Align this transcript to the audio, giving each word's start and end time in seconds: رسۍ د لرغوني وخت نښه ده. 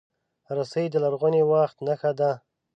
رسۍ 0.57 0.85
د 0.91 0.95
لرغوني 1.03 1.41
وخت 1.51 1.77
نښه 1.87 2.11
ده. 2.19 2.31